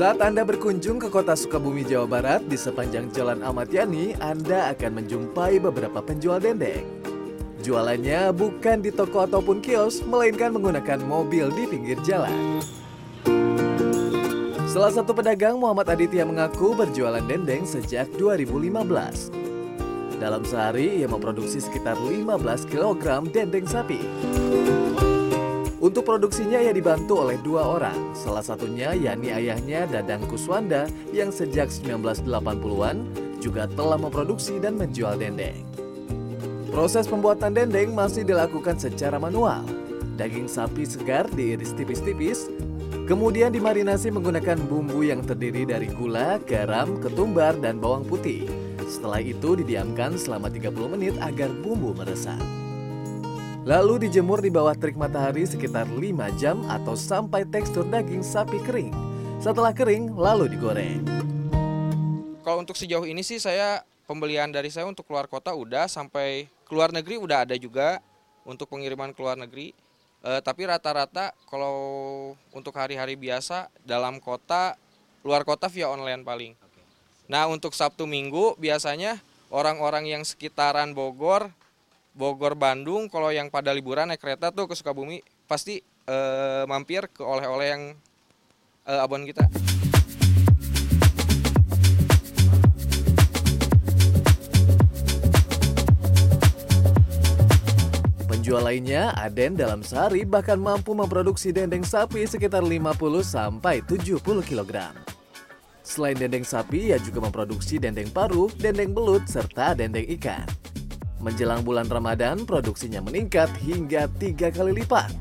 [0.00, 4.96] Saat Anda berkunjung ke kota Sukabumi, Jawa Barat, di sepanjang Jalan Ahmad Yani, Anda akan
[4.96, 6.88] menjumpai beberapa penjual dendeng.
[7.60, 12.32] Jualannya bukan di toko ataupun kios, melainkan menggunakan mobil di pinggir jalan.
[14.64, 19.28] Salah satu pedagang Muhammad Aditya mengaku berjualan dendeng sejak 2015.
[20.16, 24.00] Dalam sehari, ia memproduksi sekitar 15 kg dendeng sapi.
[25.80, 31.72] Untuk produksinya ia dibantu oleh dua orang, salah satunya yakni ayahnya Dadang Kuswanda yang sejak
[31.72, 32.96] 1980-an
[33.40, 35.64] juga telah memproduksi dan menjual dendeng.
[36.68, 39.64] Proses pembuatan dendeng masih dilakukan secara manual.
[40.20, 42.52] Daging sapi segar diiris tipis-tipis,
[43.08, 48.44] kemudian dimarinasi menggunakan bumbu yang terdiri dari gula, garam, ketumbar, dan bawang putih.
[48.84, 52.59] Setelah itu didiamkan selama 30 menit agar bumbu meresap.
[53.68, 56.00] Lalu dijemur di bawah terik matahari sekitar 5
[56.40, 58.88] jam atau sampai tekstur daging sapi kering.
[59.36, 61.04] Setelah kering, lalu digoreng.
[62.40, 66.88] Kalau untuk sejauh ini sih saya pembelian dari saya untuk keluar kota udah sampai keluar
[66.88, 68.00] negeri udah ada juga
[68.48, 69.76] untuk pengiriman keluar negeri.
[70.24, 71.76] E, tapi rata-rata kalau
[72.56, 74.72] untuk hari-hari biasa dalam kota,
[75.20, 76.56] luar kota via online paling.
[77.28, 79.20] Nah untuk Sabtu Minggu biasanya
[79.52, 81.52] orang-orang yang sekitaran Bogor
[82.20, 87.24] Bogor Bandung kalau yang pada liburan naik kereta tuh ke Sukabumi pasti uh, mampir ke
[87.24, 87.82] oleh-oleh yang
[88.84, 89.48] uh, abon kita.
[98.28, 104.92] Penjual lainnya, Aden dalam sehari bahkan mampu memproduksi dendeng sapi sekitar 50 sampai 70 kg.
[105.80, 110.59] Selain dendeng sapi, ia juga memproduksi dendeng paru, dendeng belut, serta dendeng ikan.
[111.20, 115.12] Menjelang bulan Ramadan, produksinya meningkat hingga tiga kali lipat.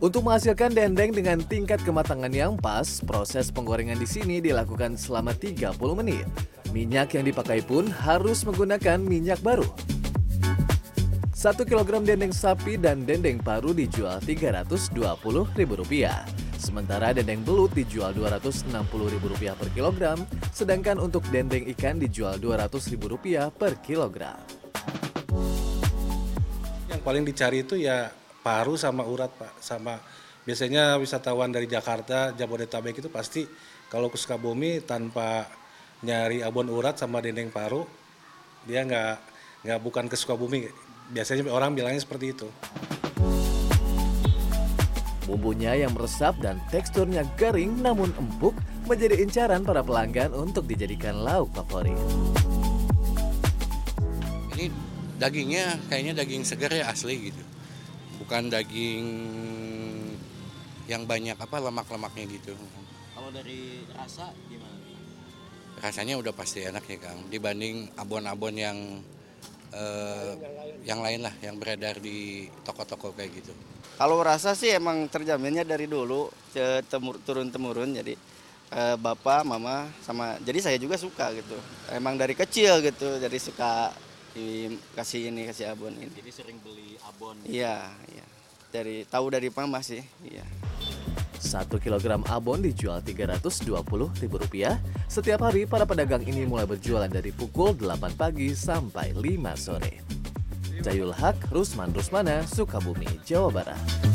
[0.00, 5.76] Untuk menghasilkan dendeng dengan tingkat kematangan yang pas, proses penggorengan di sini dilakukan selama 30
[5.92, 6.24] menit.
[6.72, 9.68] Minyak yang dipakai pun harus menggunakan minyak baru.
[11.36, 16.08] 1 kg dendeng sapi dan dendeng paru dijual Rp320.000.
[16.56, 24.59] Sementara dendeng belut dijual Rp260.000 per kilogram, sedangkan untuk dendeng ikan dijual Rp200.000 per kilogram.
[27.00, 28.12] Yang paling dicari itu ya
[28.44, 29.96] paru sama urat Pak, sama
[30.44, 33.48] biasanya wisatawan dari Jakarta, Jabodetabek itu pasti
[33.88, 35.48] kalau ke Sukabumi tanpa
[36.04, 37.88] nyari abon urat sama dendeng paru,
[38.68, 39.16] dia nggak
[39.64, 40.68] nggak bukan ke Sukabumi.
[41.08, 42.52] Biasanya orang bilangnya seperti itu.
[45.24, 48.52] Bumbunya yang meresap dan teksturnya garing namun empuk
[48.84, 51.96] menjadi incaran para pelanggan untuk dijadikan lauk favorit.
[54.52, 54.68] Ini
[55.20, 57.44] dagingnya kayaknya daging segar ya asli gitu.
[58.24, 59.04] Bukan daging
[60.88, 62.56] yang banyak apa lemak-lemaknya gitu.
[63.12, 64.80] Kalau dari rasa gimana?
[65.80, 67.28] Rasanya udah pasti enak ya kang.
[67.28, 68.78] Dibanding abon-abon yang
[69.76, 70.32] eh,
[70.88, 73.52] yang lain lah yang beredar di toko-toko kayak gitu.
[74.00, 76.32] Kalau rasa sih emang terjaminnya dari dulu
[77.28, 78.16] turun temurun jadi
[78.72, 81.56] eh, bapak mama sama jadi saya juga suka gitu.
[81.92, 83.92] Emang dari kecil gitu jadi suka
[84.34, 86.10] dikasih ini kasih abon ini.
[86.12, 87.36] Jadi sering beli abon.
[87.46, 88.24] Iya, iya.
[88.70, 90.46] Dari tahu dari mama sih, iya.
[91.40, 94.76] Satu kilogram abon dijual Rp320.000.
[95.08, 100.04] Setiap hari para pedagang ini mulai berjualan dari pukul 8 pagi sampai 5 sore.
[100.80, 104.09] Jayul Haq, Rusman Rusmana, Sukabumi, Jawa Barat.